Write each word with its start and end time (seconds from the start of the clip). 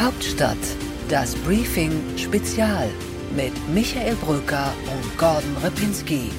Hauptstadt, 0.00 0.56
das 1.10 1.34
Briefing 1.34 1.92
Spezial 2.16 2.88
mit 3.36 3.52
Michael 3.74 4.14
Brücker 4.14 4.72
und 4.86 5.18
Gordon 5.18 5.54
Ripinski. 5.62 6.30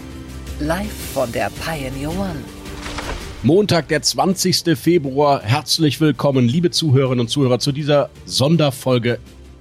Live 0.59 0.91
von 1.13 1.31
der 1.31 1.51
Pioneer 1.63 2.09
One. 2.09 2.39
Montag, 3.43 3.87
der 3.89 4.01
20. 4.01 4.75
Februar. 4.75 5.43
Herzlich 5.43 6.01
willkommen, 6.01 6.47
liebe 6.47 6.71
Zuhörerinnen 6.71 7.19
und 7.19 7.27
Zuhörer, 7.27 7.59
zu 7.59 7.71
dieser 7.71 8.09
Sonderfolge 8.25 9.19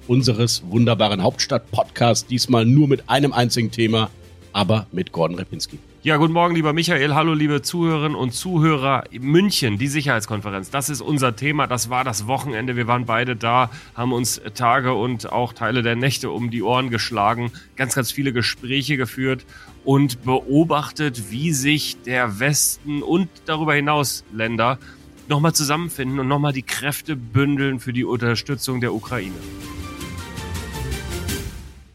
unseres 0.08 0.62
wunderbaren 0.70 1.22
Hauptstadt-Podcasts. 1.22 2.26
Diesmal 2.26 2.64
nur 2.64 2.88
mit 2.88 3.10
einem 3.10 3.34
einzigen 3.34 3.70
Thema, 3.70 4.08
aber 4.52 4.86
mit 4.92 5.12
Gordon 5.12 5.38
Repinski. 5.38 5.78
Ja, 6.02 6.16
guten 6.16 6.32
Morgen, 6.32 6.54
lieber 6.54 6.72
Michael. 6.72 7.14
Hallo, 7.14 7.34
liebe 7.34 7.60
Zuhörerinnen 7.60 8.16
und 8.16 8.32
Zuhörer. 8.32 9.04
München, 9.20 9.76
die 9.76 9.86
Sicherheitskonferenz, 9.86 10.70
das 10.70 10.88
ist 10.88 11.02
unser 11.02 11.36
Thema. 11.36 11.66
Das 11.66 11.90
war 11.90 12.04
das 12.04 12.26
Wochenende. 12.26 12.74
Wir 12.74 12.86
waren 12.86 13.04
beide 13.04 13.36
da, 13.36 13.70
haben 13.94 14.12
uns 14.12 14.40
Tage 14.54 14.94
und 14.94 15.30
auch 15.30 15.52
Teile 15.52 15.82
der 15.82 15.96
Nächte 15.96 16.30
um 16.30 16.50
die 16.50 16.62
Ohren 16.62 16.88
geschlagen, 16.88 17.52
ganz, 17.76 17.94
ganz 17.94 18.12
viele 18.12 18.32
Gespräche 18.32 18.96
geführt 18.96 19.44
und 19.84 20.24
beobachtet, 20.24 21.30
wie 21.30 21.52
sich 21.52 22.00
der 22.02 22.40
Westen 22.40 23.02
und 23.02 23.28
darüber 23.44 23.74
hinaus 23.74 24.24
Länder 24.32 24.78
nochmal 25.28 25.52
zusammenfinden 25.52 26.18
und 26.18 26.28
nochmal 26.28 26.54
die 26.54 26.62
Kräfte 26.62 27.14
bündeln 27.14 27.78
für 27.78 27.92
die 27.92 28.04
Unterstützung 28.04 28.80
der 28.80 28.94
Ukraine. 28.94 29.36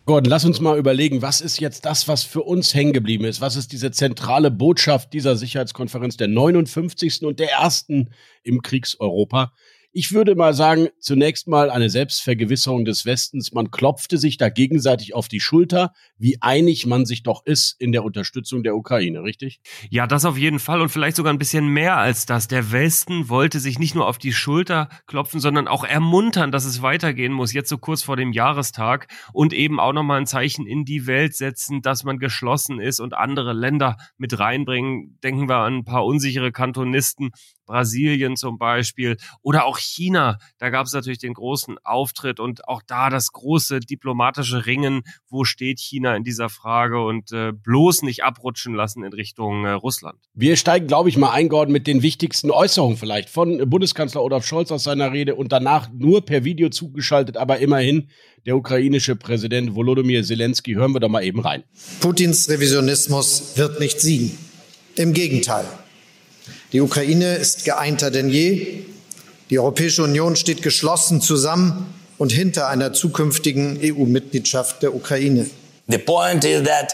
Gordon, 0.05 0.30
lass 0.30 0.45
uns 0.45 0.59
mal 0.59 0.77
überlegen, 0.77 1.23
was 1.23 1.41
ist 1.41 1.59
jetzt 1.59 1.84
das, 1.84 2.08
was 2.08 2.23
für 2.23 2.44
uns 2.44 2.76
hängen 2.76 2.94
geblieben 2.94 3.26
ist? 3.26 3.41
Was 3.41 3.55
ist 3.55 3.72
diese 3.72 3.90
zentrale 3.90 4.52
Botschaft 4.52 5.13
dieser 5.13 5.36
Sicherheitskonferenz 5.36 6.16
der 6.16 6.27
59. 6.27 7.23
und 7.23 7.40
der 7.40 7.52
ersten 7.52 8.12
im 8.44 8.62
Kriegseuropa? 8.62 9.52
Ich 9.98 10.12
würde 10.12 10.35
mal 10.35 10.54
sagen, 10.54 10.90
zunächst 10.99 11.48
mal 11.48 11.70
eine 11.70 11.90
Selbstvergewisserung 11.90 12.84
des 12.84 13.05
Westens. 13.05 13.54
Man 13.54 13.71
klopfte 13.71 14.18
sich 14.18 14.35
da 14.35 14.49
gegenseitig 14.49 15.15
auf 15.15 15.29
die 15.29 15.40
Schulter, 15.40 15.93
wie 16.18 16.41
einig 16.41 16.85
man 16.85 17.05
sich 17.05 17.24
doch 17.24 17.46
ist 17.46 17.79
in 17.79 17.93
der 17.93 18.04
Unterstützung 18.04 18.62
der 18.62 18.76
Ukraine, 18.76 19.23
richtig? 19.23 19.62
Ja, 19.90 20.05
das 20.05 20.26
auf 20.26 20.38
jeden 20.38 20.60
Fall 20.60 20.82
und 20.82 20.90
vielleicht 20.90 21.16
sogar 21.16 21.32
ein 21.32 21.40
bisschen 21.40 21.70
mehr 21.70 21.96
als 21.96 22.26
das. 22.26 22.49
Der 22.49 22.73
Westen 22.73 23.29
wollte 23.29 23.62
sich 23.62 23.79
nicht 23.79 23.96
nur 23.96 24.05
auf 24.05 24.18
die 24.18 24.34
Schulter 24.34 24.90
klopfen, 25.07 25.40
sondern 25.40 25.70
auch 25.70 25.85
ermuntern, 25.85 26.51
dass 26.51 26.66
es 26.66 26.82
weitergehen 26.82 27.32
muss, 27.32 27.54
jetzt 27.54 27.70
so 27.70 27.77
kurz 27.77 28.04
vor 28.04 28.18
dem 28.18 28.34
Jahrestag 28.34 29.07
und 29.32 29.54
eben 29.54 29.79
auch 29.79 29.93
nochmal 29.93 30.20
ein 30.20 30.27
Zeichen 30.27 30.68
in 30.68 30.84
die 30.84 31.07
Welt 31.07 31.38
setzen, 31.38 31.82
dass 31.82 32.04
man 32.04 32.20
geschlossen 32.20 32.82
ist 32.82 32.99
und 32.99 33.13
andere 33.13 33.54
Länder 33.54 33.96
mit 34.18 34.38
reinbringen. 34.38 35.20
Denken 35.23 35.48
wir 35.48 35.60
an 35.60 35.76
ein 35.76 35.85
paar 35.85 36.04
unsichere 36.04 36.51
Kantonisten, 36.51 37.32
Brasilien 37.66 38.35
zum 38.35 38.58
Beispiel 38.58 39.18
oder 39.41 39.66
auch 39.66 39.77
China. 39.77 40.38
Da 40.58 40.70
gab 40.70 40.85
es 40.88 40.94
natürlich 40.94 41.20
den 41.20 41.34
großen 41.34 41.77
Auftritt 41.84 42.40
und 42.40 42.68
auch 42.68 42.82
da 42.85 43.10
das 43.10 43.32
große 43.32 43.80
diplomatische 43.80 44.66
Ringen. 44.66 45.04
Wo 45.30 45.44
steht 45.44 45.80
China 45.80 46.16
in 46.16 46.24
dieser 46.24 46.49
Frage 46.49 47.04
und 47.04 47.32
äh, 47.32 47.52
bloß 47.52 48.04
nicht 48.04 48.24
abrutschen 48.24 48.74
lassen 48.74 49.04
in 49.04 49.13
Richtung 49.13 49.66
äh, 49.66 49.72
Russland? 49.72 50.20
Wir 50.34 50.55
steigen, 50.55 50.88
glaube 50.88 51.10
ich, 51.10 51.18
mal 51.18 51.32
ein, 51.32 51.49
Gordon, 51.49 51.74
mit 51.74 51.88
den 51.88 52.02
wichtigsten 52.02 52.52
Äußerungen 52.52 52.98
vielleicht 52.98 53.30
von 53.30 53.70
Bundeskanzler 53.70 54.24
Olaf 54.24 54.46
Scholz 54.46 54.72
aus 54.72 54.84
seiner 54.84 55.12
Rede 55.12 55.35
und 55.35 55.52
danach 55.52 55.90
nur 55.91 56.26
per 56.26 56.44
Video 56.44 56.70
zugeschaltet, 56.70 57.38
aber 57.38 57.60
immerhin 57.60 58.10
der 58.46 58.55
ukrainische 58.55 59.16
Präsident 59.16 59.76
Volodymyr 59.76 60.24
Zelensky. 60.24 60.74
Hören 60.74 60.94
wir 60.94 61.00
doch 61.00 61.10
mal 61.10 61.24
eben 61.24 61.40
rein. 61.40 61.63
Putins 62.00 62.50
Revisionismus 62.50 63.54
wird 63.55 63.79
nicht 63.79 64.00
siegen. 64.00 64.38
Im 64.96 65.13
Gegenteil. 65.13 65.66
Die 66.72 66.81
Ukraine 66.81 67.35
ist 67.35 67.66
geeinter 67.66 68.12
denn 68.12 68.30
je. 68.30 68.84
Die 69.50 69.59
Europäische 69.59 70.03
Union 70.03 70.35
steht 70.35 70.62
geschlossen 70.62 71.22
zusammen 71.22 71.94
und 72.18 72.31
hinter 72.31 72.68
einer 72.68 72.94
zukünftigen 72.94 73.80
EU-Mitgliedschaft 73.81 74.81
der 74.81 74.96
Ukraine. 74.96 75.50
The 75.88 76.00
point 76.00 76.44
is 76.44 76.63
that 76.63 76.94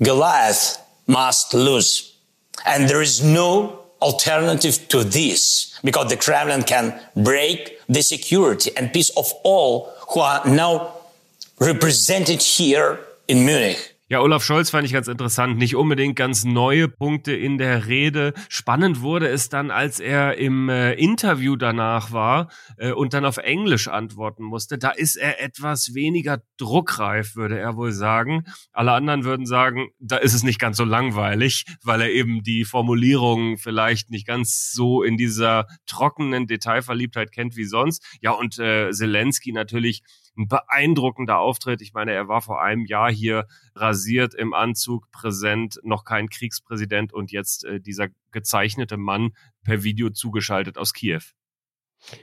Goliath 0.00 0.78
must 1.06 1.52
lose. 1.52 2.04
And 2.64 2.88
there 2.88 3.02
is 3.02 3.22
no 3.22 3.80
alternative 4.00 4.88
to 4.88 5.04
this 5.04 5.78
because 5.82 6.08
the 6.08 6.16
Kremlin 6.16 6.64
can 6.64 6.94
break 7.16 7.78
the 7.88 8.02
security 8.02 8.70
and 8.76 8.92
peace 8.92 9.10
of 9.16 9.32
all 9.42 9.92
who 10.12 10.20
are 10.20 10.46
now 10.48 10.92
represented 11.58 12.40
here 12.42 12.98
in 13.28 13.44
Munich. 13.44 13.89
Ja, 14.12 14.22
Olaf 14.22 14.42
Scholz 14.42 14.70
fand 14.70 14.84
ich 14.84 14.92
ganz 14.92 15.06
interessant. 15.06 15.56
Nicht 15.56 15.76
unbedingt 15.76 16.16
ganz 16.16 16.42
neue 16.42 16.88
Punkte 16.88 17.32
in 17.32 17.58
der 17.58 17.86
Rede. 17.86 18.34
Spannend 18.48 19.02
wurde 19.02 19.28
es 19.28 19.50
dann, 19.50 19.70
als 19.70 20.00
er 20.00 20.36
im 20.36 20.68
äh, 20.68 20.94
Interview 20.94 21.54
danach 21.54 22.10
war 22.10 22.50
äh, 22.76 22.90
und 22.90 23.14
dann 23.14 23.24
auf 23.24 23.36
Englisch 23.36 23.86
antworten 23.86 24.42
musste. 24.42 24.78
Da 24.78 24.90
ist 24.90 25.14
er 25.14 25.40
etwas 25.40 25.94
weniger 25.94 26.42
druckreif, 26.56 27.36
würde 27.36 27.60
er 27.60 27.76
wohl 27.76 27.92
sagen. 27.92 28.46
Alle 28.72 28.90
anderen 28.90 29.22
würden 29.22 29.46
sagen, 29.46 29.90
da 30.00 30.16
ist 30.16 30.34
es 30.34 30.42
nicht 30.42 30.58
ganz 30.58 30.78
so 30.78 30.84
langweilig, 30.84 31.64
weil 31.84 32.00
er 32.00 32.10
eben 32.10 32.42
die 32.42 32.64
Formulierungen 32.64 33.58
vielleicht 33.58 34.10
nicht 34.10 34.26
ganz 34.26 34.72
so 34.72 35.04
in 35.04 35.18
dieser 35.18 35.68
trockenen 35.86 36.48
Detailverliebtheit 36.48 37.30
kennt 37.30 37.54
wie 37.54 37.64
sonst. 37.64 38.04
Ja, 38.20 38.32
und 38.32 38.58
äh, 38.58 38.90
Zelensky 38.90 39.52
natürlich 39.52 40.02
ein 40.36 40.48
beeindruckender 40.48 41.38
Auftritt. 41.38 41.82
Ich 41.82 41.92
meine, 41.92 42.12
er 42.12 42.28
war 42.28 42.40
vor 42.40 42.62
einem 42.62 42.84
Jahr 42.84 43.12
hier 43.12 43.46
rasiert 43.74 44.34
im 44.34 44.54
Anzug, 44.54 45.10
präsent, 45.10 45.78
noch 45.82 46.04
kein 46.04 46.28
Kriegspräsident 46.28 47.12
und 47.12 47.32
jetzt 47.32 47.64
äh, 47.64 47.80
dieser 47.80 48.08
gezeichnete 48.32 48.96
Mann 48.96 49.32
per 49.64 49.82
Video 49.82 50.10
zugeschaltet 50.10 50.78
aus 50.78 50.92
Kiew. 50.92 51.22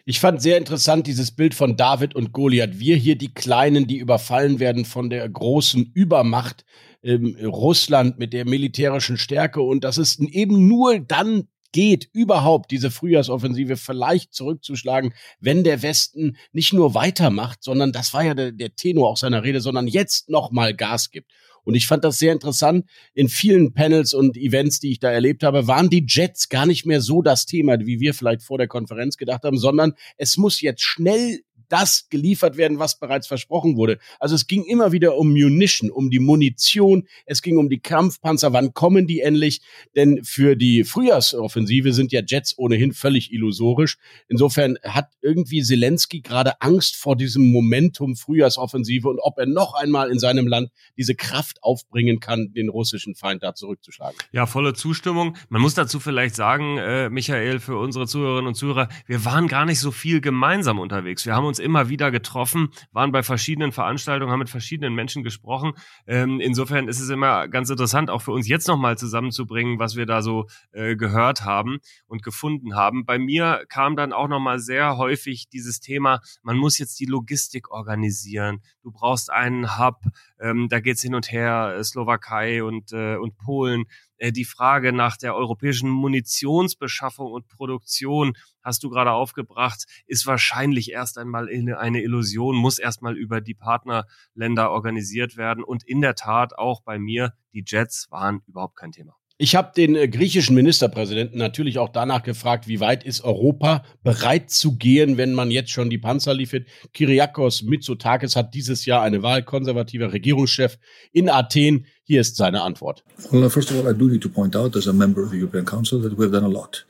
Ich 0.05 0.19
fand 0.19 0.41
sehr 0.41 0.57
interessant 0.57 1.05
dieses 1.05 1.31
Bild 1.31 1.53
von 1.53 1.77
David 1.77 2.15
und 2.15 2.31
Goliath. 2.31 2.79
Wir 2.79 2.95
hier 2.95 3.15
die 3.15 3.33
Kleinen, 3.33 3.85
die 3.85 3.97
überfallen 3.97 4.59
werden 4.59 4.85
von 4.85 5.09
der 5.09 5.27
großen 5.29 5.91
Übermacht 5.93 6.65
ähm, 7.03 7.37
Russland 7.43 8.17
mit 8.17 8.33
der 8.33 8.45
militärischen 8.45 9.17
Stärke 9.17 9.61
und 9.61 9.83
das 9.83 9.97
ist 9.97 10.19
eben 10.19 10.67
nur 10.67 10.99
dann 10.99 11.47
geht, 11.71 12.09
überhaupt 12.13 12.71
diese 12.71 12.91
Frühjahrsoffensive 12.91 13.77
vielleicht 13.77 14.33
zurückzuschlagen, 14.33 15.13
wenn 15.39 15.63
der 15.63 15.81
Westen 15.81 16.37
nicht 16.51 16.73
nur 16.73 16.93
weitermacht, 16.93 17.63
sondern 17.63 17.91
das 17.91 18.13
war 18.13 18.23
ja 18.23 18.33
der, 18.33 18.51
der 18.51 18.75
Tenor 18.75 19.09
auch 19.09 19.17
seiner 19.17 19.43
Rede, 19.43 19.61
sondern 19.61 19.87
jetzt 19.87 20.29
nochmal 20.29 20.73
Gas 20.75 21.11
gibt. 21.11 21.31
Und 21.67 21.75
ich 21.75 21.85
fand 21.85 22.05
das 22.05 22.17
sehr 22.17 22.31
interessant. 22.31 22.85
In 23.13 23.27
vielen 23.27 23.73
Panels 23.73 24.13
und 24.13 24.37
Events, 24.37 24.79
die 24.79 24.91
ich 24.91 24.99
da 24.99 25.11
erlebt 25.11 25.43
habe, 25.43 25.67
waren 25.67 25.89
die 25.89 26.05
Jets 26.07 26.47
gar 26.47 26.65
nicht 26.65 26.85
mehr 26.85 27.01
so 27.01 27.21
das 27.21 27.45
Thema, 27.45 27.77
wie 27.81 27.99
wir 27.99 28.13
vielleicht 28.13 28.41
vor 28.41 28.57
der 28.57 28.69
Konferenz 28.69 29.17
gedacht 29.17 29.43
haben, 29.43 29.57
sondern 29.57 29.91
es 30.15 30.37
muss 30.37 30.61
jetzt 30.61 30.81
schnell 30.81 31.41
das 31.69 32.07
geliefert 32.09 32.57
werden, 32.57 32.79
was 32.79 32.99
bereits 32.99 33.27
versprochen 33.27 33.77
wurde. 33.77 33.99
Also 34.19 34.35
es 34.35 34.47
ging 34.47 34.63
immer 34.63 34.91
wieder 34.91 35.17
um 35.17 35.33
Munition, 35.33 35.91
um 35.91 36.09
die 36.09 36.19
Munition, 36.19 37.07
es 37.25 37.41
ging 37.41 37.57
um 37.57 37.69
die 37.69 37.79
Kampfpanzer, 37.79 38.53
wann 38.53 38.73
kommen 38.73 39.07
die 39.07 39.21
endlich? 39.21 39.61
Denn 39.95 40.23
für 40.23 40.55
die 40.55 40.83
Frühjahrsoffensive 40.83 41.93
sind 41.93 42.11
ja 42.11 42.21
Jets 42.25 42.57
ohnehin 42.57 42.93
völlig 42.93 43.31
illusorisch. 43.31 43.97
Insofern 44.27 44.77
hat 44.83 45.11
irgendwie 45.21 45.61
Zelensky 45.61 46.21
gerade 46.21 46.61
Angst 46.61 46.95
vor 46.95 47.15
diesem 47.15 47.51
Momentum 47.51 48.15
Frühjahrsoffensive 48.15 49.09
und 49.09 49.19
ob 49.19 49.37
er 49.37 49.45
noch 49.45 49.73
einmal 49.73 50.11
in 50.11 50.19
seinem 50.19 50.47
Land 50.47 50.69
diese 50.97 51.15
Kraft 51.15 51.63
aufbringen 51.63 52.19
kann, 52.19 52.53
den 52.53 52.69
russischen 52.69 53.15
Feind 53.15 53.43
da 53.43 53.53
zurückzuschlagen. 53.53 54.17
Ja, 54.31 54.45
volle 54.45 54.73
Zustimmung. 54.73 55.35
Man 55.49 55.61
muss 55.61 55.73
dazu 55.73 55.99
vielleicht 55.99 56.35
sagen, 56.35 56.77
äh, 56.77 57.09
Michael, 57.09 57.59
für 57.59 57.77
unsere 57.77 58.07
Zuhörerinnen 58.07 58.47
und 58.47 58.55
Zuhörer, 58.55 58.89
wir 59.05 59.25
waren 59.25 59.47
gar 59.47 59.65
nicht 59.65 59.79
so 59.79 59.91
viel 59.91 60.21
gemeinsam 60.21 60.79
unterwegs. 60.79 61.25
Wir 61.25 61.35
haben 61.35 61.45
uns 61.45 61.56
uns 61.57 61.59
immer 61.59 61.89
wieder 61.89 62.11
getroffen, 62.11 62.69
waren 62.91 63.11
bei 63.11 63.23
verschiedenen 63.23 63.71
Veranstaltungen, 63.71 64.31
haben 64.31 64.39
mit 64.39 64.49
verschiedenen 64.49 64.93
Menschen 64.93 65.23
gesprochen. 65.23 65.73
Ähm, 66.05 66.39
insofern 66.39 66.87
ist 66.87 66.99
es 66.99 67.09
immer 67.09 67.47
ganz 67.47 67.69
interessant, 67.69 68.09
auch 68.09 68.21
für 68.21 68.31
uns 68.31 68.47
jetzt 68.47 68.67
nochmal 68.67 68.97
zusammenzubringen, 68.97 69.79
was 69.79 69.95
wir 69.95 70.05
da 70.05 70.21
so 70.21 70.47
äh, 70.71 70.95
gehört 70.95 71.41
haben 71.41 71.79
und 72.07 72.23
gefunden 72.23 72.75
haben. 72.75 73.05
Bei 73.05 73.17
mir 73.17 73.65
kam 73.69 73.95
dann 73.95 74.13
auch 74.13 74.27
nochmal 74.27 74.59
sehr 74.59 74.97
häufig 74.97 75.49
dieses 75.49 75.79
Thema, 75.79 76.19
man 76.43 76.57
muss 76.57 76.77
jetzt 76.77 76.99
die 76.99 77.05
Logistik 77.05 77.71
organisieren. 77.71 78.61
Du 78.83 78.91
brauchst 78.91 79.31
einen 79.31 79.79
Hub, 79.79 80.01
ähm, 80.39 80.67
da 80.69 80.79
geht's 80.79 81.01
hin 81.01 81.15
und 81.15 81.31
her, 81.31 81.75
äh, 81.77 81.83
Slowakei 81.83 82.63
und, 82.63 82.91
äh, 82.93 83.15
und 83.15 83.37
Polen 83.37 83.85
die 84.19 84.45
Frage 84.45 84.93
nach 84.93 85.17
der 85.17 85.35
europäischen 85.35 85.89
Munitionsbeschaffung 85.89 87.31
und 87.31 87.47
Produktion 87.47 88.33
hast 88.61 88.83
du 88.83 88.89
gerade 88.89 89.11
aufgebracht, 89.11 89.85
ist 90.07 90.25
wahrscheinlich 90.25 90.91
erst 90.91 91.17
einmal 91.17 91.47
eine 91.47 92.01
Illusion, 92.01 92.55
muss 92.55 92.79
erstmal 92.79 93.15
über 93.15 93.41
die 93.41 93.53
Partnerländer 93.53 94.71
organisiert 94.71 95.37
werden. 95.37 95.63
Und 95.63 95.83
in 95.83 96.01
der 96.01 96.15
Tat 96.15 96.57
auch 96.57 96.81
bei 96.81 96.99
mir, 96.99 97.33
die 97.53 97.63
Jets 97.65 98.07
waren 98.11 98.41
überhaupt 98.47 98.75
kein 98.75 98.91
Thema. 98.91 99.15
Ich 99.39 99.55
habe 99.55 99.71
den 99.77 99.95
äh, 99.95 100.07
griechischen 100.07 100.55
Ministerpräsidenten 100.55 101.37
natürlich 101.37 101.77
auch 101.77 101.89
danach 101.89 102.23
gefragt, 102.23 102.67
wie 102.67 102.79
weit 102.79 103.03
ist 103.03 103.23
Europa 103.23 103.83
bereit 104.03 104.49
zu 104.49 104.77
gehen, 104.77 105.17
wenn 105.17 105.35
man 105.35 105.51
jetzt 105.51 105.69
schon 105.69 105.91
die 105.91 105.99
Panzer 105.99 106.33
liefert. 106.33 106.65
Kyriakos 106.95 107.61
Mitsotakis 107.61 108.35
hat 108.35 108.55
dieses 108.55 108.85
Jahr 108.85 109.03
eine 109.03 109.21
Wahl, 109.21 109.43
konservativer 109.43 110.11
Regierungschef 110.11 110.79
in 111.13 111.29
Athen. 111.29 111.85
Hier 112.03 112.21
ist 112.21 112.35
seine 112.35 112.63
Antwort. 112.63 113.03
Well, 113.29 113.47
first 113.51 113.71
of 113.71 113.77
all, 113.77 113.87
I 113.87 113.95
do 113.95 114.07
need 114.07 114.21
to 114.21 114.29
point 114.29 114.55
out 114.55 114.75
as 114.75 114.87
a 114.87 114.93
member 114.93 115.21
of 115.21 115.29
the 115.29 115.37
European 115.37 115.65
Council 115.65 116.01
that 116.01 116.17
we 116.17 116.27
done 116.27 116.43
a 116.43 116.47
lot. 116.47 116.87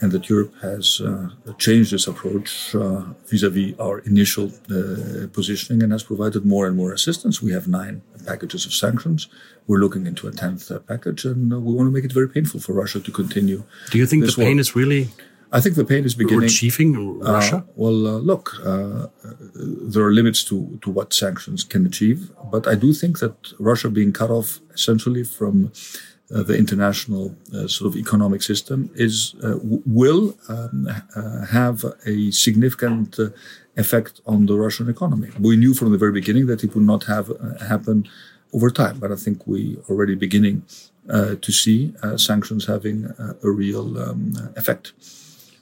And 0.00 0.12
that 0.12 0.28
Europe 0.28 0.54
has 0.62 1.00
uh, 1.00 1.28
changed 1.58 1.92
its 1.92 2.06
approach 2.06 2.74
uh, 2.74 3.02
vis-à-vis 3.26 3.78
our 3.78 3.98
initial 4.00 4.46
uh, 4.70 5.26
positioning 5.32 5.82
and 5.82 5.92
has 5.92 6.02
provided 6.02 6.44
more 6.44 6.66
and 6.66 6.76
more 6.76 6.92
assistance. 6.92 7.42
We 7.42 7.52
have 7.52 7.68
nine 7.68 8.02
packages 8.26 8.64
of 8.66 8.72
sanctions. 8.72 9.28
We're 9.66 9.78
looking 9.78 10.06
into 10.06 10.26
a 10.26 10.32
tenth 10.32 10.70
uh, 10.70 10.78
package, 10.78 11.24
and 11.24 11.52
uh, 11.52 11.60
we 11.60 11.74
want 11.74 11.86
to 11.88 11.92
make 11.92 12.04
it 12.04 12.12
very 12.12 12.28
painful 12.28 12.60
for 12.60 12.72
Russia 12.72 13.00
to 13.00 13.12
continue. 13.12 13.62
Do 13.90 13.98
you 13.98 14.06
think 14.06 14.24
the 14.24 14.32
pain 14.32 14.56
war. 14.56 14.60
is 14.60 14.74
really? 14.74 15.10
I 15.52 15.60
think 15.60 15.74
the 15.74 15.84
pain 15.84 16.04
is 16.04 16.14
beginning. 16.14 16.44
Achieving 16.44 17.18
Russia? 17.18 17.64
well, 17.74 17.92
look, 18.30 18.54
there 18.62 20.04
are 20.04 20.12
limits 20.12 20.44
to, 20.44 20.78
to 20.82 20.90
what 20.90 21.12
sanctions 21.12 21.64
can 21.64 21.84
achieve, 21.86 22.30
but 22.52 22.68
I 22.68 22.76
do 22.76 22.92
think 22.92 23.18
that 23.18 23.34
Russia 23.58 23.90
being 23.90 24.12
cut 24.12 24.30
off 24.30 24.60
essentially 24.72 25.24
from 25.24 25.72
uh, 26.32 26.44
the 26.44 26.56
international 26.56 27.34
uh, 27.52 27.66
sort 27.66 27.88
of 27.88 27.96
economic 27.96 28.40
system 28.42 28.88
is 28.94 29.34
uh, 29.42 29.58
will 29.62 30.36
um, 30.48 30.86
have 31.50 31.84
a 32.06 32.30
significant 32.30 33.18
effect 33.76 34.20
on 34.26 34.46
the 34.46 34.56
Russian 34.56 34.88
economy. 34.88 35.30
We 35.40 35.56
knew 35.56 35.74
from 35.74 35.90
the 35.90 35.98
very 35.98 36.12
beginning 36.12 36.46
that 36.46 36.62
it 36.62 36.74
would 36.74 36.84
not 36.84 37.04
have 37.04 37.32
happen 37.60 38.08
over 38.52 38.70
time, 38.70 38.98
but 38.98 39.10
I 39.10 39.16
think 39.16 39.46
we 39.46 39.76
are 39.78 39.92
already 39.92 40.14
beginning 40.14 40.62
to 41.08 41.52
see 41.52 41.94
sanctions 42.16 42.66
having 42.66 43.12
a 43.42 43.50
real 43.50 43.98
um, 43.98 44.52
effect. 44.54 44.92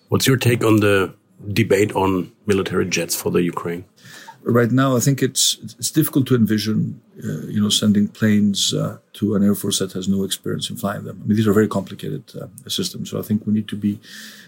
What's 0.09 0.26
your 0.26 0.37
take 0.37 0.62
on 0.65 0.81
the 0.81 1.15
debate 1.53 1.93
on 1.93 2.32
military 2.47 2.87
jets 2.87 3.15
for 3.15 3.31
the 3.31 3.43
Ukraine? 3.43 3.85
Right 4.43 4.70
now, 4.70 4.96
I 4.96 5.00
think 5.00 5.23
it's 5.23 5.58
it's 5.79 5.90
difficult 5.90 6.26
to 6.29 6.35
envision, 6.35 7.00
uh, 7.25 7.46
you 7.46 7.61
know, 7.61 7.69
sending 7.69 8.08
planes 8.08 8.75
uh, 8.75 8.99
to 9.14 9.35
an 9.35 9.44
air 9.44 9.55
force 9.55 9.79
that 9.79 9.93
has 9.93 10.08
no 10.08 10.25
experience 10.25 10.70
in 10.70 10.76
flying 10.76 11.05
them. 11.05 11.20
I 11.23 11.26
mean, 11.26 11.37
these 11.37 11.46
are 11.46 11.52
very 11.52 11.69
complicated 11.69 12.25
uh, 12.40 12.46
systems. 12.69 13.11
So 13.11 13.19
I 13.19 13.23
think 13.23 13.46
we 13.46 13.52
need 13.52 13.69
to 13.69 13.76
be 13.76 14.00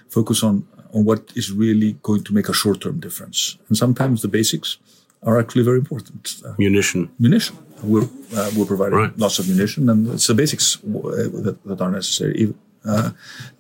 focused 0.09 0.45
on 0.45 0.67
on 0.93 1.05
what 1.05 1.33
is 1.37 1.53
really 1.53 1.93
going 2.03 2.25
to 2.25 2.35
make 2.35 2.49
a 2.49 2.55
short 2.55 2.81
term 2.81 3.01
difference. 3.01 3.57
And 3.69 3.77
sometimes 3.77 4.23
the 4.23 4.29
basics 4.29 4.79
are 5.23 5.39
actually 5.39 5.65
very 5.65 5.79
important. 5.79 6.37
Uh, 6.45 6.55
munition, 6.59 7.11
munition. 7.19 7.57
We're 7.83 8.09
uh, 8.35 8.51
we're 8.57 8.67
providing 8.67 8.99
right. 8.99 9.19
lots 9.19 9.39
of 9.39 9.49
munition, 9.49 9.89
and 9.89 10.09
it's 10.09 10.27
the 10.27 10.35
basics 10.35 10.77
uh, 10.77 10.81
that, 11.45 11.59
that 11.65 11.81
are 11.81 11.91
necessary. 11.91 12.55
Uh, 12.83 13.11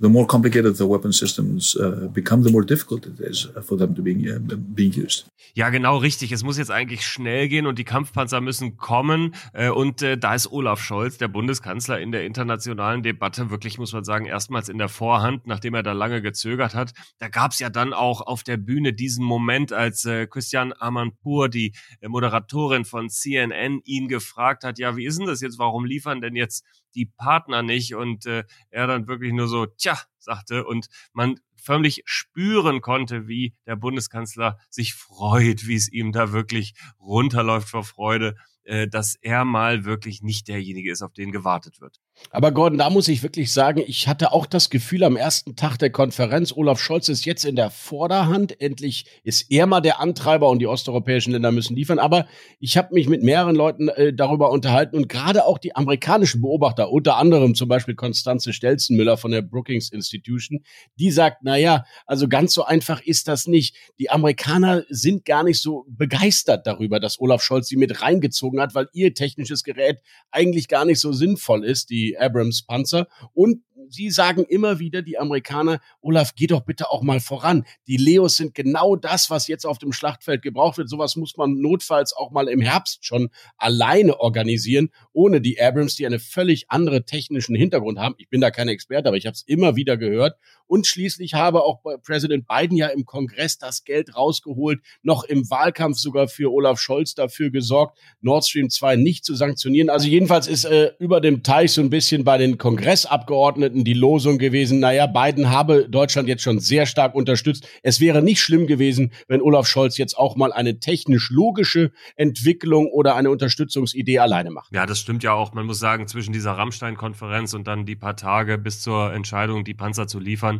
the 0.00 0.08
more 0.08 0.26
complicated 0.26 0.76
the 0.76 0.88
weapon 0.88 1.12
systems 1.12 1.76
uh, 1.76 2.08
become, 2.10 2.42
the 2.42 2.50
more 2.50 2.64
difficult 2.64 3.06
it 3.06 3.20
is 3.20 3.46
for 3.62 3.76
them 3.76 3.94
to 3.94 4.02
be 4.02 4.12
uh, 4.12 4.38
being 4.56 4.92
used. 4.94 5.26
Ja, 5.52 5.70
genau 5.70 5.96
richtig. 5.96 6.32
Es 6.32 6.44
muss 6.44 6.58
jetzt 6.58 6.70
eigentlich 6.70 7.04
schnell 7.04 7.48
gehen 7.48 7.66
und 7.66 7.78
die 7.78 7.84
Kampfpanzer 7.84 8.40
müssen 8.40 8.76
kommen. 8.76 9.34
Äh, 9.52 9.70
und 9.70 10.00
äh, 10.00 10.16
da 10.16 10.34
ist 10.34 10.50
Olaf 10.50 10.80
Scholz, 10.80 11.18
der 11.18 11.28
Bundeskanzler, 11.28 12.00
in 12.00 12.12
der 12.12 12.24
internationalen 12.24 13.02
Debatte 13.02 13.50
wirklich, 13.50 13.76
muss 13.76 13.92
man 13.92 14.04
sagen, 14.04 14.26
erstmals 14.26 14.68
in 14.68 14.78
der 14.78 14.88
Vorhand, 14.88 15.46
nachdem 15.46 15.74
er 15.74 15.82
da 15.82 15.92
lange 15.92 16.22
gezögert 16.22 16.74
hat. 16.74 16.92
Da 17.18 17.28
gab 17.28 17.52
es 17.52 17.58
ja 17.58 17.68
dann 17.68 17.92
auch 17.92 18.20
auf 18.20 18.42
der 18.42 18.56
Bühne 18.56 18.92
diesen 18.92 19.24
Moment, 19.24 19.72
als 19.72 20.04
äh, 20.04 20.26
Christian 20.26 20.72
Amanpour, 20.78 21.48
die 21.48 21.72
Moderatorin 22.06 22.84
von 22.84 23.10
CNN, 23.10 23.80
ihn 23.84 24.08
gefragt 24.08 24.64
hat, 24.64 24.78
ja, 24.78 24.96
wie 24.96 25.04
ist 25.04 25.18
denn 25.18 25.26
das 25.26 25.40
jetzt? 25.40 25.58
Warum 25.58 25.84
liefern 25.84 26.20
denn 26.20 26.36
jetzt 26.36 26.64
die 26.94 27.06
Partner 27.06 27.62
nicht? 27.62 27.94
Und 27.94 28.26
er 28.26 28.46
dann 28.70 29.06
wirklich 29.10 29.34
nur 29.34 29.48
so, 29.48 29.66
tja, 29.66 29.98
sagte 30.18 30.64
und 30.64 30.88
man 31.12 31.38
förmlich 31.56 32.02
spüren 32.06 32.80
konnte, 32.80 33.28
wie 33.28 33.54
der 33.66 33.76
Bundeskanzler 33.76 34.58
sich 34.70 34.94
freut, 34.94 35.66
wie 35.66 35.74
es 35.74 35.92
ihm 35.92 36.12
da 36.12 36.32
wirklich 36.32 36.72
runterläuft 36.98 37.68
vor 37.68 37.84
Freude, 37.84 38.36
äh, 38.70 38.86
dass 38.86 39.16
er 39.20 39.44
mal 39.44 39.84
wirklich 39.84 40.22
nicht 40.22 40.46
derjenige 40.46 40.92
ist, 40.92 41.02
auf 41.02 41.12
den 41.12 41.32
gewartet 41.32 41.80
wird. 41.80 41.96
Aber 42.30 42.52
Gordon, 42.52 42.78
da 42.78 42.88
muss 42.88 43.08
ich 43.08 43.22
wirklich 43.22 43.52
sagen, 43.52 43.82
ich 43.84 44.06
hatte 44.06 44.30
auch 44.32 44.46
das 44.46 44.70
Gefühl 44.70 45.02
am 45.02 45.16
ersten 45.16 45.56
Tag 45.56 45.78
der 45.78 45.90
Konferenz, 45.90 46.52
Olaf 46.52 46.78
Scholz 46.78 47.08
ist 47.08 47.24
jetzt 47.24 47.44
in 47.44 47.56
der 47.56 47.70
Vorderhand. 47.70 48.60
Endlich 48.60 49.06
ist 49.24 49.50
er 49.50 49.66
mal 49.66 49.80
der 49.80 50.00
Antreiber 50.00 50.48
und 50.50 50.60
die 50.60 50.68
osteuropäischen 50.68 51.32
Länder 51.32 51.50
müssen 51.50 51.74
liefern. 51.74 51.98
Aber 51.98 52.28
ich 52.60 52.76
habe 52.76 52.94
mich 52.94 53.08
mit 53.08 53.24
mehreren 53.24 53.56
Leuten 53.56 53.88
äh, 53.88 54.12
darüber 54.12 54.50
unterhalten 54.50 54.96
und 54.96 55.08
gerade 55.08 55.46
auch 55.46 55.58
die 55.58 55.74
amerikanischen 55.74 56.40
Beobachter, 56.40 56.92
unter 56.92 57.16
anderem 57.16 57.56
zum 57.56 57.68
Beispiel 57.68 57.96
Konstanze 57.96 58.52
Stelzenmüller 58.52 59.16
von 59.16 59.32
der 59.32 59.42
Brookings 59.42 59.90
Institution, 59.90 60.60
die 60.96 61.10
sagt, 61.10 61.38
na 61.42 61.56
ja, 61.56 61.84
also 62.06 62.28
ganz 62.28 62.54
so 62.54 62.64
einfach 62.64 63.00
ist 63.00 63.26
das 63.26 63.48
nicht. 63.48 63.74
Die 63.98 64.10
Amerikaner 64.10 64.84
sind 64.88 65.24
gar 65.24 65.42
nicht 65.42 65.60
so 65.60 65.86
begeistert 65.88 66.68
darüber, 66.68 67.00
dass 67.00 67.18
Olaf 67.18 67.42
Scholz 67.42 67.66
sie 67.66 67.76
mit 67.76 68.00
reingezogen 68.00 68.59
hat, 68.60 68.74
weil 68.74 68.88
ihr 68.92 69.14
technisches 69.14 69.64
Gerät 69.64 70.00
eigentlich 70.30 70.68
gar 70.68 70.84
nicht 70.84 71.00
so 71.00 71.12
sinnvoll 71.12 71.64
ist. 71.64 71.90
Die 71.90 72.18
Abrams 72.18 72.62
Panzer 72.62 73.06
und 73.32 73.62
sie 73.90 74.10
sagen 74.10 74.44
immer 74.44 74.78
wieder, 74.78 75.02
die 75.02 75.18
Amerikaner, 75.18 75.80
Olaf, 76.00 76.34
geh 76.34 76.46
doch 76.46 76.62
bitte 76.62 76.90
auch 76.90 77.02
mal 77.02 77.20
voran. 77.20 77.64
Die 77.86 77.96
Leos 77.96 78.36
sind 78.36 78.54
genau 78.54 78.96
das, 78.96 79.30
was 79.30 79.48
jetzt 79.48 79.66
auf 79.66 79.78
dem 79.78 79.92
Schlachtfeld 79.92 80.42
gebraucht 80.42 80.78
wird. 80.78 80.88
Sowas 80.88 81.16
muss 81.16 81.36
man 81.36 81.60
notfalls 81.60 82.12
auch 82.12 82.30
mal 82.30 82.48
im 82.48 82.60
Herbst 82.60 83.04
schon 83.04 83.30
alleine 83.56 84.20
organisieren, 84.20 84.90
ohne 85.12 85.40
die 85.40 85.60
Abrams, 85.60 85.96
die 85.96 86.06
eine 86.06 86.18
völlig 86.18 86.70
andere 86.70 87.04
technischen 87.04 87.56
Hintergrund 87.56 87.98
haben. 87.98 88.14
Ich 88.18 88.28
bin 88.28 88.40
da 88.40 88.50
kein 88.50 88.68
Experte, 88.68 89.08
aber 89.08 89.16
ich 89.16 89.26
habe 89.26 89.34
es 89.34 89.42
immer 89.42 89.76
wieder 89.76 89.96
gehört. 89.96 90.38
Und 90.70 90.86
schließlich 90.86 91.34
habe 91.34 91.64
auch 91.64 91.80
Präsident 92.04 92.46
Biden 92.46 92.76
ja 92.76 92.86
im 92.86 93.04
Kongress 93.04 93.58
das 93.58 93.82
Geld 93.82 94.14
rausgeholt, 94.14 94.80
noch 95.02 95.24
im 95.24 95.50
Wahlkampf 95.50 95.98
sogar 95.98 96.28
für 96.28 96.52
Olaf 96.52 96.78
Scholz 96.78 97.16
dafür 97.16 97.50
gesorgt, 97.50 97.98
Nord 98.20 98.44
Stream 98.44 98.70
2 98.70 98.94
nicht 98.94 99.24
zu 99.24 99.34
sanktionieren. 99.34 99.90
Also 99.90 100.06
jedenfalls 100.06 100.46
ist 100.46 100.66
äh, 100.66 100.92
über 101.00 101.20
dem 101.20 101.42
Teich 101.42 101.72
so 101.72 101.80
ein 101.80 101.90
bisschen 101.90 102.22
bei 102.22 102.38
den 102.38 102.56
Kongressabgeordneten 102.56 103.82
die 103.82 103.94
Losung 103.94 104.38
gewesen, 104.38 104.78
naja, 104.78 105.08
Biden 105.08 105.50
habe 105.50 105.88
Deutschland 105.88 106.28
jetzt 106.28 106.44
schon 106.44 106.60
sehr 106.60 106.86
stark 106.86 107.16
unterstützt. 107.16 107.66
Es 107.82 107.98
wäre 107.98 108.22
nicht 108.22 108.40
schlimm 108.40 108.68
gewesen, 108.68 109.12
wenn 109.26 109.42
Olaf 109.42 109.66
Scholz 109.66 109.98
jetzt 109.98 110.16
auch 110.16 110.36
mal 110.36 110.52
eine 110.52 110.78
technisch 110.78 111.30
logische 111.30 111.90
Entwicklung 112.14 112.86
oder 112.86 113.16
eine 113.16 113.30
Unterstützungsidee 113.30 114.20
alleine 114.20 114.52
macht. 114.52 114.72
Ja, 114.72 114.86
das 114.86 115.00
stimmt 115.00 115.24
ja 115.24 115.32
auch. 115.32 115.52
Man 115.52 115.66
muss 115.66 115.80
sagen, 115.80 116.06
zwischen 116.06 116.32
dieser 116.32 116.52
Rammstein-Konferenz 116.52 117.54
und 117.54 117.66
dann 117.66 117.86
die 117.86 117.96
paar 117.96 118.14
Tage 118.14 118.56
bis 118.56 118.80
zur 118.80 119.12
Entscheidung, 119.12 119.64
die 119.64 119.74
Panzer 119.74 120.06
zu 120.06 120.20
liefern, 120.20 120.59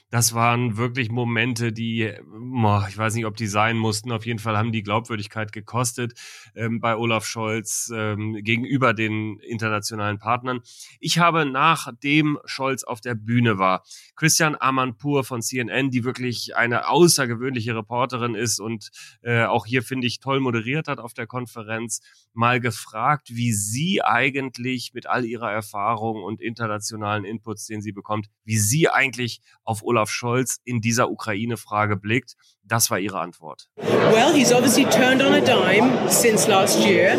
das 0.11 0.33
waren 0.33 0.75
wirklich 0.75 1.09
Momente, 1.09 1.71
die, 1.71 2.03
ich 2.03 2.97
weiß 2.97 3.15
nicht, 3.15 3.25
ob 3.25 3.37
die 3.37 3.47
sein 3.47 3.77
mussten. 3.77 4.11
Auf 4.11 4.25
jeden 4.25 4.39
Fall 4.39 4.57
haben 4.57 4.73
die 4.73 4.83
Glaubwürdigkeit 4.83 5.53
gekostet 5.53 6.19
ähm, 6.53 6.81
bei 6.81 6.97
Olaf 6.97 7.25
Scholz 7.25 7.89
ähm, 7.95 8.37
gegenüber 8.43 8.93
den 8.93 9.39
internationalen 9.39 10.19
Partnern. 10.19 10.59
Ich 10.99 11.17
habe 11.17 11.45
nachdem 11.45 12.37
Scholz 12.43 12.83
auf 12.83 12.99
der 12.99 13.15
Bühne 13.15 13.57
war, 13.57 13.83
Christian 14.17 14.57
Amanpour 14.59 15.23
von 15.23 15.41
CNN, 15.41 15.91
die 15.91 16.03
wirklich 16.03 16.57
eine 16.57 16.89
außergewöhnliche 16.89 17.73
Reporterin 17.73 18.35
ist 18.35 18.59
und 18.59 18.89
äh, 19.21 19.45
auch 19.45 19.65
hier 19.65 19.81
finde 19.81 20.07
ich 20.07 20.19
toll 20.19 20.41
moderiert 20.41 20.89
hat 20.89 20.99
auf 20.99 21.13
der 21.13 21.25
Konferenz, 21.25 22.01
mal 22.33 22.59
gefragt, 22.59 23.29
wie 23.31 23.53
sie 23.53 24.01
eigentlich 24.03 24.93
mit 24.93 25.07
all 25.07 25.23
ihrer 25.23 25.51
Erfahrung 25.51 26.21
und 26.21 26.41
internationalen 26.41 27.23
Inputs, 27.23 27.65
den 27.65 27.81
sie 27.81 27.93
bekommt, 27.93 28.27
wie 28.43 28.57
sie 28.57 28.89
eigentlich 28.89 29.39
auf 29.63 29.83
Olaf 29.83 30.00
Olaf 30.01 30.09
Scholz 30.09 30.59
in 30.63 30.81
dieser 30.81 31.11
Ukraine-Frage 31.11 31.95
blickt. 31.95 32.35
Das 32.71 32.89
war 32.89 32.99
ihre 32.99 33.19
Antwort. 33.19 33.67
Well, 34.13 34.31
he's 34.33 34.53
obviously 34.53 34.85
turned 34.85 35.21
on 35.21 35.33
a 35.33 35.41
dime 35.41 36.09
since 36.09 36.47
last 36.47 36.79
year 36.79 37.09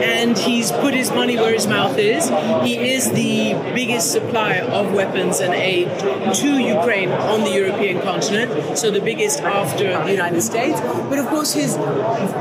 and 0.00 0.38
he's 0.38 0.70
put 0.70 0.94
his 0.94 1.10
money 1.10 1.36
where 1.36 1.52
his 1.52 1.66
mouth 1.66 1.98
is. 1.98 2.28
He 2.62 2.76
is 2.94 3.10
the 3.10 3.54
biggest 3.74 4.12
supplier 4.12 4.62
of 4.62 4.92
weapons 4.94 5.40
and 5.40 5.52
aid 5.52 5.88
to 6.34 6.58
Ukraine 6.58 7.10
on 7.10 7.40
the 7.42 7.50
European 7.50 8.00
continent, 8.02 8.78
so 8.78 8.92
the 8.92 9.00
biggest 9.00 9.40
after 9.40 10.00
the 10.04 10.12
United 10.12 10.42
States. 10.42 10.80
But 10.80 11.18
of 11.18 11.26
course, 11.26 11.54
his 11.54 11.76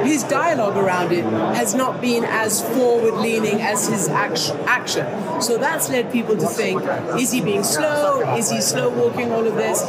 his 0.03 0.23
dialogue 0.25 0.77
around 0.77 1.11
it 1.11 1.25
has 1.55 1.73
not 1.73 1.99
been 2.01 2.23
as 2.23 2.61
forward-leaning 2.75 3.61
as 3.61 3.88
his 3.88 4.09
action. 4.09 5.07
So 5.41 5.57
that's 5.57 5.89
led 5.89 6.11
people 6.11 6.38
to 6.38 6.45
think: 6.45 6.83
Is 7.19 7.31
he 7.31 7.41
being 7.41 7.63
slow? 7.63 8.35
Is 8.38 8.51
he 8.51 8.61
slow 8.61 8.89
walking 8.89 9.31
all 9.31 9.47
of 9.47 9.55
this? 9.55 9.81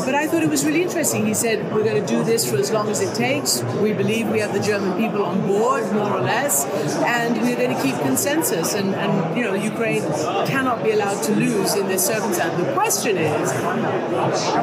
But 0.00 0.14
I 0.14 0.26
thought 0.26 0.42
it 0.42 0.48
was 0.48 0.64
really 0.64 0.82
interesting. 0.82 1.26
He 1.26 1.34
said, 1.34 1.72
We're 1.72 1.84
going 1.84 2.00
to 2.00 2.06
do 2.06 2.24
this 2.24 2.48
for 2.48 2.56
as 2.56 2.70
long 2.70 2.88
as 2.88 3.00
it 3.00 3.14
takes. 3.14 3.62
We 3.80 3.92
believe 3.92 4.28
we 4.28 4.40
have 4.40 4.52
the 4.52 4.60
German 4.60 4.98
people 4.98 5.24
on 5.24 5.46
board, 5.46 5.84
more 5.92 6.10
or 6.10 6.20
less, 6.20 6.64
and 7.04 7.40
we're 7.42 7.56
going 7.56 7.76
to 7.76 7.82
keep 7.82 7.96
consensus. 8.00 8.74
And, 8.74 8.94
and 8.94 9.36
you 9.36 9.44
know, 9.44 9.54
Ukraine 9.54 10.02
cannot 10.46 10.82
be 10.82 10.92
allowed 10.92 11.22
to 11.24 11.34
lose 11.34 11.74
in 11.74 11.86
this 11.88 12.06
circumstance. 12.06 12.56
The 12.56 12.72
question 12.72 13.16
is, 13.16 13.52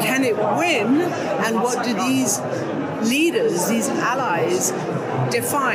can 0.03 0.23
it 0.23 0.35
win? 0.35 1.01
And 1.45 1.55
what 1.57 1.85
do 1.85 1.93
these 1.93 2.39
leaders, 3.03 3.67
these 3.69 3.89
allies, 3.89 4.73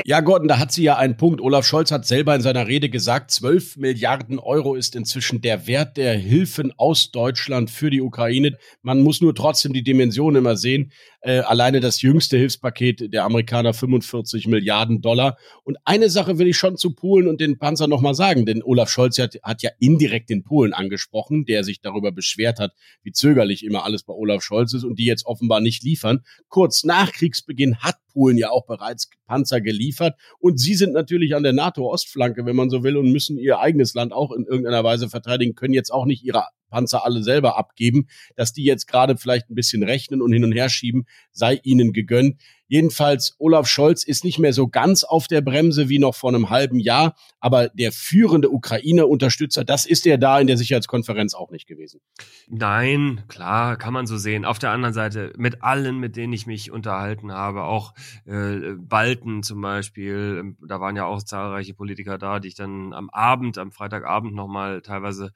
Ja, 0.04 0.20
Gordon, 0.20 0.48
da 0.48 0.58
hat 0.58 0.72
sie 0.72 0.82
ja 0.82 0.96
einen 0.96 1.16
Punkt. 1.16 1.40
Olaf 1.40 1.64
Scholz 1.66 1.90
hat 1.90 2.06
selber 2.06 2.34
in 2.34 2.40
seiner 2.40 2.66
Rede 2.66 2.88
gesagt, 2.88 3.30
12 3.30 3.76
Milliarden 3.76 4.38
Euro 4.38 4.74
ist 4.74 4.96
inzwischen 4.96 5.40
der 5.40 5.66
Wert 5.66 5.96
der 5.96 6.14
Hilfen 6.14 6.72
aus 6.76 7.10
Deutschland 7.12 7.70
für 7.70 7.90
die 7.90 8.00
Ukraine. 8.00 8.56
Man 8.82 9.00
muss 9.00 9.20
nur 9.20 9.34
trotzdem 9.34 9.72
die 9.72 9.82
Dimension 9.82 10.36
immer 10.36 10.56
sehen. 10.56 10.92
Äh, 11.24 11.38
alleine 11.38 11.80
das 11.80 12.02
jüngste 12.02 12.36
Hilfspaket 12.36 13.10
der 13.10 13.24
Amerikaner 13.24 13.72
45 13.72 14.46
Milliarden 14.46 15.00
Dollar. 15.00 15.38
Und 15.62 15.78
eine 15.86 16.10
Sache 16.10 16.38
will 16.38 16.46
ich 16.46 16.58
schon 16.58 16.76
zu 16.76 16.94
Polen 16.94 17.28
und 17.28 17.40
den 17.40 17.56
Panzer 17.56 17.86
nochmal 17.86 18.14
sagen, 18.14 18.44
denn 18.44 18.62
Olaf 18.62 18.90
Scholz 18.90 19.18
hat, 19.18 19.38
hat 19.42 19.62
ja 19.62 19.70
indirekt 19.78 20.28
den 20.28 20.42
Polen 20.42 20.74
angesprochen, 20.74 21.46
der 21.46 21.64
sich 21.64 21.80
darüber 21.80 22.12
beschwert 22.12 22.58
hat, 22.60 22.72
wie 23.02 23.12
zögerlich 23.12 23.64
immer 23.64 23.84
alles 23.86 24.02
bei 24.02 24.12
Olaf 24.12 24.42
Scholz 24.42 24.74
ist 24.74 24.84
und 24.84 24.98
die 24.98 25.06
jetzt 25.06 25.24
offenbar 25.24 25.62
nicht 25.62 25.82
liefern. 25.82 26.20
Kurz 26.48 26.84
nach 26.84 27.10
Kriegsbeginn 27.10 27.78
hat 27.78 27.96
Polen 28.12 28.36
ja 28.36 28.50
auch 28.50 28.66
bereits 28.66 29.08
Panzer 29.26 29.62
geliefert 29.62 30.16
und 30.40 30.60
sie 30.60 30.74
sind 30.74 30.92
natürlich 30.92 31.34
an 31.34 31.42
der 31.42 31.54
NATO-Ostflanke, 31.54 32.44
wenn 32.44 32.54
man 32.54 32.68
so 32.68 32.82
will, 32.82 32.98
und 32.98 33.10
müssen 33.10 33.38
ihr 33.38 33.60
eigenes 33.60 33.94
Land 33.94 34.12
auch 34.12 34.30
in 34.30 34.44
irgendeiner 34.44 34.84
Weise 34.84 35.08
verteidigen, 35.08 35.54
können 35.54 35.72
jetzt 35.72 35.90
auch 35.90 36.04
nicht 36.04 36.22
ihre 36.22 36.44
Panzer 36.74 37.04
alle 37.04 37.22
selber 37.22 37.56
abgeben. 37.56 38.08
Dass 38.34 38.52
die 38.52 38.64
jetzt 38.64 38.88
gerade 38.88 39.16
vielleicht 39.16 39.48
ein 39.48 39.54
bisschen 39.54 39.84
rechnen 39.84 40.20
und 40.20 40.32
hin 40.32 40.44
und 40.44 40.52
her 40.52 40.68
schieben, 40.68 41.06
sei 41.30 41.60
ihnen 41.62 41.92
gegönnt. 41.92 42.40
Jedenfalls, 42.66 43.36
Olaf 43.38 43.68
Scholz 43.68 44.04
ist 44.04 44.24
nicht 44.24 44.38
mehr 44.38 44.52
so 44.52 44.68
ganz 44.68 45.04
auf 45.04 45.28
der 45.28 45.42
Bremse 45.42 45.88
wie 45.90 45.98
noch 45.98 46.14
vor 46.14 46.30
einem 46.30 46.48
halben 46.48 46.80
Jahr, 46.80 47.14
aber 47.38 47.68
der 47.68 47.92
führende 47.92 48.50
Ukraine-Unterstützer, 48.50 49.64
das 49.64 49.84
ist 49.84 50.06
er 50.06 50.16
da 50.16 50.40
in 50.40 50.46
der 50.46 50.56
Sicherheitskonferenz 50.56 51.34
auch 51.34 51.50
nicht 51.50 51.66
gewesen. 51.66 52.00
Nein, 52.48 53.22
klar, 53.28 53.76
kann 53.76 53.92
man 53.92 54.06
so 54.06 54.16
sehen. 54.16 54.46
Auf 54.46 54.58
der 54.58 54.70
anderen 54.70 54.94
Seite, 54.94 55.32
mit 55.36 55.62
allen, 55.62 56.00
mit 56.00 56.16
denen 56.16 56.32
ich 56.32 56.46
mich 56.46 56.70
unterhalten 56.70 57.32
habe, 57.32 57.64
auch 57.64 57.94
äh, 58.24 58.72
Balten 58.78 59.42
zum 59.42 59.60
Beispiel, 59.60 60.38
ähm, 60.40 60.56
da 60.66 60.80
waren 60.80 60.96
ja 60.96 61.04
auch 61.04 61.22
zahlreiche 61.22 61.74
Politiker 61.74 62.16
da, 62.16 62.40
die 62.40 62.48
ich 62.48 62.54
dann 62.54 62.94
am 62.94 63.10
Abend, 63.10 63.58
am 63.58 63.72
Freitagabend 63.72 64.34
nochmal 64.34 64.80
teilweise 64.80 65.32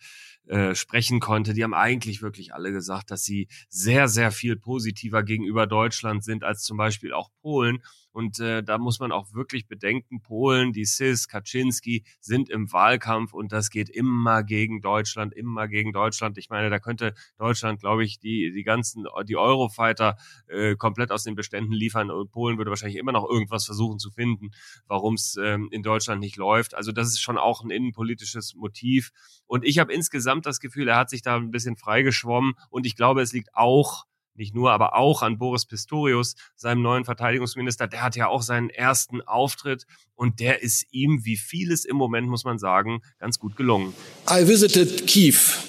äh, 0.48 0.74
sprechen 0.74 1.20
konnte, 1.20 1.54
die 1.54 1.62
haben 1.62 1.74
eigentlich 1.74 2.22
wirklich 2.22 2.54
alle 2.54 2.72
gesagt, 2.72 3.10
dass 3.10 3.22
sie 3.22 3.48
sehr, 3.68 4.08
sehr 4.08 4.30
viel 4.30 4.56
positiver 4.56 5.22
gegenüber 5.22 5.66
Deutschland 5.66 6.24
sind 6.24 6.42
als 6.42 6.62
zum 6.62 6.76
Beispiel 6.76 7.12
auch 7.12 7.30
Polen. 7.42 7.82
Und 8.18 8.40
äh, 8.40 8.64
da 8.64 8.78
muss 8.78 8.98
man 8.98 9.12
auch 9.12 9.32
wirklich 9.32 9.68
bedenken, 9.68 10.22
Polen, 10.22 10.72
die 10.72 10.84
SIS, 10.84 11.28
Kaczynski 11.28 12.04
sind 12.18 12.50
im 12.50 12.72
Wahlkampf 12.72 13.32
und 13.32 13.52
das 13.52 13.70
geht 13.70 13.88
immer 13.88 14.42
gegen 14.42 14.80
Deutschland, 14.80 15.32
immer 15.34 15.68
gegen 15.68 15.92
Deutschland. 15.92 16.36
Ich 16.36 16.50
meine, 16.50 16.68
da 16.68 16.80
könnte 16.80 17.14
Deutschland, 17.36 17.78
glaube 17.78 18.02
ich, 18.02 18.18
die, 18.18 18.50
die 18.50 18.64
ganzen, 18.64 19.06
die 19.28 19.36
Eurofighter 19.36 20.16
äh, 20.48 20.74
komplett 20.74 21.12
aus 21.12 21.22
den 21.22 21.36
Beständen 21.36 21.70
liefern 21.70 22.10
und 22.10 22.32
Polen 22.32 22.58
würde 22.58 22.70
wahrscheinlich 22.70 22.98
immer 22.98 23.12
noch 23.12 23.24
irgendwas 23.24 23.66
versuchen 23.66 24.00
zu 24.00 24.10
finden, 24.10 24.50
warum 24.88 25.14
es 25.14 25.38
ähm, 25.40 25.68
in 25.70 25.84
Deutschland 25.84 26.20
nicht 26.20 26.36
läuft. 26.36 26.74
Also 26.74 26.90
das 26.90 27.06
ist 27.06 27.20
schon 27.20 27.38
auch 27.38 27.62
ein 27.62 27.70
innenpolitisches 27.70 28.56
Motiv. 28.56 29.12
Und 29.46 29.64
ich 29.64 29.78
habe 29.78 29.92
insgesamt 29.92 30.44
das 30.44 30.58
Gefühl, 30.58 30.88
er 30.88 30.96
hat 30.96 31.10
sich 31.10 31.22
da 31.22 31.36
ein 31.36 31.52
bisschen 31.52 31.76
freigeschwommen 31.76 32.54
und 32.68 32.84
ich 32.84 32.96
glaube, 32.96 33.22
es 33.22 33.32
liegt 33.32 33.54
auch 33.54 34.07
nicht 34.38 34.54
nur, 34.54 34.70
aber 34.70 34.96
auch 34.96 35.22
an 35.22 35.38
Boris 35.38 35.66
Pistorius, 35.66 36.34
seinem 36.56 36.82
neuen 36.82 37.04
Verteidigungsminister. 37.04 37.86
Der 37.86 38.02
hat 38.02 38.16
ja 38.16 38.28
auch 38.28 38.42
seinen 38.42 38.70
ersten 38.70 39.20
Auftritt 39.22 39.84
und 40.14 40.40
der 40.40 40.62
ist 40.62 40.86
ihm, 40.90 41.24
wie 41.24 41.36
vieles 41.36 41.84
im 41.84 41.96
Moment, 41.96 42.28
muss 42.28 42.44
man 42.44 42.58
sagen, 42.58 43.02
ganz 43.18 43.38
gut 43.38 43.56
gelungen. 43.56 43.94
I 44.30 44.46
visited 44.46 45.06
Kiev 45.06 45.64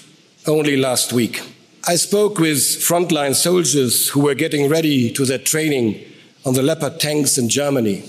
only 0.45 0.75
last 0.75 1.15
week. 1.15 1.41
I 1.88 1.97
spoke 1.97 2.41
with 2.41 2.59
frontline 2.81 3.33
soldiers 3.33 4.13
who 4.13 4.21
were 4.21 4.35
getting 4.35 4.69
ready 4.69 5.11
to 5.13 5.25
their 5.25 5.43
training 5.43 5.95
on 6.45 6.53
the 6.53 6.61
Leopard 6.61 6.99
tanks 6.99 7.38
in 7.38 7.49
Germany. 7.49 8.03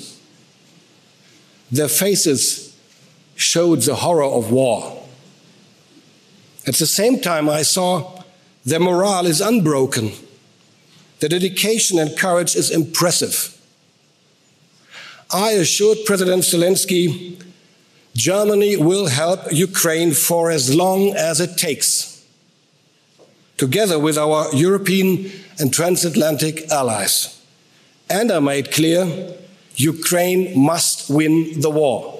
Their 1.71 1.88
faces 1.88 2.75
showed 3.37 3.83
the 3.83 3.95
horror 3.95 4.25
of 4.25 4.50
war. 4.50 4.97
At 6.67 6.75
the 6.76 6.87
same 6.87 7.21
time, 7.21 7.49
I 7.49 7.62
saw 7.62 8.23
their 8.64 8.81
morale 8.81 9.26
is 9.26 9.40
unbroken. 9.40 10.12
The 11.21 11.29
dedication 11.29 11.99
and 11.99 12.17
courage 12.17 12.57
is 12.57 12.71
impressive. 12.71 13.57
I 15.33 15.53
assured 15.53 15.99
President 16.07 16.43
Zelensky 16.43 17.41
Germany 18.17 18.77
will 18.77 19.07
help 19.07 19.41
Ukraine 19.53 20.12
for 20.12 20.50
as 20.50 20.75
long 20.75 21.15
as 21.15 21.41
it 21.41 21.57
takes, 21.57 22.25
together 23.57 23.99
with 23.99 24.19
our 24.19 24.53
European 24.55 25.31
and 25.61 25.73
transatlantic 25.73 26.69
allies. 26.71 27.41
And 28.09 28.33
I 28.33 28.41
made 28.41 28.73
clear 28.73 29.37
Ukraine 29.77 30.59
must 30.59 31.09
win 31.09 31.61
the 31.61 31.71
war. 31.71 32.20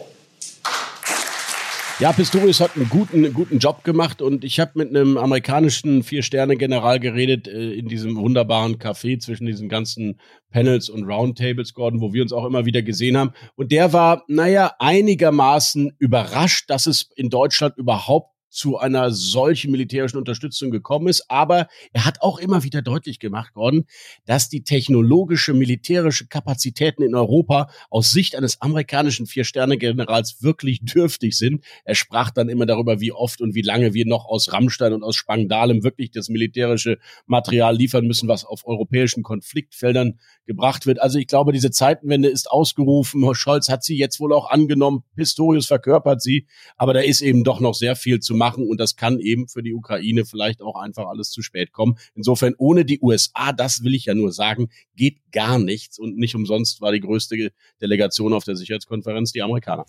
Ja, 2.01 2.13
Pistorius 2.13 2.61
hat 2.61 2.77
einen 2.77 2.89
guten, 2.89 3.31
guten 3.35 3.59
Job 3.59 3.85
gemacht 3.85 4.23
und 4.23 4.43
ich 4.43 4.59
habe 4.59 4.71
mit 4.77 4.89
einem 4.89 5.19
amerikanischen 5.19 6.03
Vier-Sterne-General 6.03 6.99
geredet 6.99 7.47
äh, 7.47 7.75
in 7.75 7.89
diesem 7.89 8.17
wunderbaren 8.17 8.79
Café 8.79 9.19
zwischen 9.19 9.45
diesen 9.45 9.69
ganzen 9.69 10.19
Panels 10.51 10.89
und 10.89 11.05
Roundtables, 11.05 11.75
Gordon, 11.75 12.01
wo 12.01 12.15
wir 12.15 12.23
uns 12.23 12.33
auch 12.33 12.47
immer 12.47 12.65
wieder 12.65 12.81
gesehen 12.81 13.19
haben. 13.19 13.33
Und 13.55 13.71
der 13.71 13.93
war, 13.93 14.25
naja, 14.29 14.73
einigermaßen 14.79 15.93
überrascht, 15.99 16.71
dass 16.71 16.87
es 16.87 17.11
in 17.17 17.29
Deutschland 17.29 17.77
überhaupt 17.77 18.30
zu 18.51 18.79
einer 18.79 19.11
solchen 19.13 19.71
militärischen 19.71 20.19
Unterstützung 20.19 20.71
gekommen 20.71 21.09
ist. 21.09 21.31
Aber 21.31 21.69
er 21.93 22.05
hat 22.05 22.21
auch 22.21 22.39
immer 22.39 22.65
wieder 22.65 22.83
deutlich 22.83 23.19
gemacht, 23.19 23.55
Gordon, 23.55 23.85
dass 24.27 24.49
die 24.49 24.65
technologische, 24.65 25.55
militärische 25.55 26.27
Kapazitäten 26.27 27.03
in 27.03 27.15
Europa 27.15 27.71
aus 27.89 28.11
Sicht 28.11 28.37
eines 28.37 28.61
amerikanischen 28.61 29.27
Vier-Sterne-Generals 29.27 30.43
wirklich 30.43 30.81
dürftig 30.83 31.39
sind. 31.39 31.65
Er 31.85 31.95
sprach 31.95 32.31
dann 32.31 32.49
immer 32.49 32.67
darüber, 32.67 33.01
wie 33.01 33.13
oft 33.13 33.41
und 33.41 33.55
wie 33.55 33.63
lange 33.63 33.95
wir 33.95 34.07
noch 34.07 34.27
aus 34.27 34.53
Rammstein 34.53 34.93
und 34.93 35.03
aus 35.03 35.17
Spangdalem 35.17 35.85
wirklich 35.85 36.11
das 36.11 36.29
militärische 36.29 36.99
Material 37.27 37.77
liefern 37.77 38.07
müssen, 38.07 38.29
was 38.29 38.45
auf 38.45 38.67
europäischen 38.67 39.23
Konfliktfeldern 39.23 40.19
gebracht 40.47 40.87
wird. 40.87 41.01
Also 41.01 41.19
ich 41.19 41.29
glaube, 41.29 41.53
diese 41.53 41.71
Zeitenwende 41.71 42.29
ist 42.29 42.51
ausgerufen. 42.51 43.35
Scholz 43.35 43.69
hat 43.69 43.85
sie 43.85 43.97
jetzt 43.97 44.19
wohl 44.19 44.33
auch 44.33 44.51
angenommen. 44.51 45.05
Pistorius 45.15 45.67
verkörpert 45.67 46.21
sie. 46.21 46.47
Aber 46.77 46.93
da 46.93 47.01
ist 47.01 47.21
eben 47.21 47.45
doch 47.45 47.61
noch 47.61 47.75
sehr 47.75 47.95
viel 47.95 48.19
zu 48.21 48.35
machen 48.41 48.67
und 48.67 48.81
das 48.81 48.97
kann 48.97 49.21
eben 49.21 49.47
für 49.47 49.63
die 49.63 49.75
Ukraine 49.75 50.25
vielleicht 50.25 50.63
auch 50.63 50.75
einfach 50.81 51.07
alles 51.07 51.31
zu 51.31 51.43
spät 51.43 51.73
kommen. 51.73 51.99
Insofern 52.15 52.55
ohne 52.57 52.85
die 52.85 52.99
USA, 53.01 53.53
das 53.53 53.85
will 53.85 53.95
ich 53.95 54.07
ja 54.07 54.15
nur 54.15 54.33
sagen, 54.33 54.71
geht 54.97 55.19
gar 55.31 55.59
nichts 55.59 55.99
und 55.99 56.17
nicht 56.17 56.35
umsonst 56.35 56.81
war 56.81 56.91
die 56.91 57.01
größte 57.01 57.53
Delegation 57.81 58.33
auf 58.33 58.45
der 58.45 58.57
Sicherheitskonferenz 58.57 59.33
die 59.33 59.43
Amerikaner. 59.43 59.85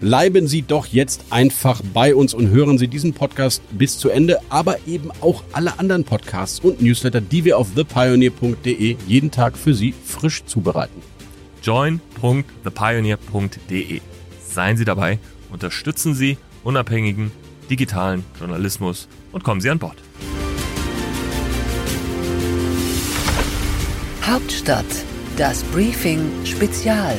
Bleiben 0.00 0.48
Sie 0.48 0.62
doch 0.62 0.86
jetzt 0.86 1.26
einfach 1.30 1.80
bei 1.92 2.14
uns 2.14 2.32
und 2.34 2.48
hören 2.48 2.78
Sie 2.78 2.88
diesen 2.88 3.12
Podcast 3.12 3.62
bis 3.70 3.98
zu 3.98 4.08
Ende, 4.08 4.38
aber 4.48 4.76
eben 4.86 5.10
auch 5.20 5.44
alle 5.52 5.78
anderen 5.78 6.04
Podcasts 6.04 6.60
und 6.60 6.80
Newsletter, 6.82 7.20
die 7.20 7.44
wir 7.44 7.58
auf 7.58 7.74
thepioneer.de 7.74 8.96
jeden 9.06 9.30
Tag 9.30 9.58
für 9.58 9.74
Sie 9.74 9.94
frisch 10.04 10.44
zubereiten. 10.44 11.02
join.thepioneer.de 11.62 14.00
Seien 14.42 14.76
Sie 14.76 14.84
dabei, 14.84 15.20
unterstützen 15.52 16.14
Sie 16.14 16.38
unabhängigen 16.64 17.30
digitalen 17.68 18.24
Journalismus 18.38 19.08
und 19.32 19.42
kommen 19.44 19.60
Sie 19.60 19.68
an 19.70 19.78
Bord. 19.78 19.98
Hauptstadt, 24.22 24.86
das 25.36 25.62
Briefing 25.64 26.20
Spezial 26.44 27.18